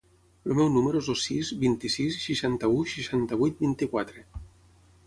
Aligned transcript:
El 0.47 0.55
meu 0.59 0.69
número 0.77 1.01
es 1.05 1.09
el 1.13 1.17
sis, 1.23 1.51
vint-i-sis, 1.65 2.17
seixanta-u, 2.25 2.81
seixanta-vuit, 2.95 3.63
vint-i-quatre. 3.69 4.27